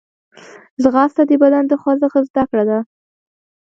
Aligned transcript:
ځغاسته 0.83 1.21
د 1.29 1.31
بدن 1.41 1.63
د 1.67 1.73
خوځښت 1.81 2.23
زدهکړه 2.29 2.63
ده 2.69 2.79